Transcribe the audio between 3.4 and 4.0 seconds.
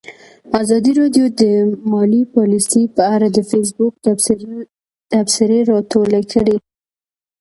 فیسبوک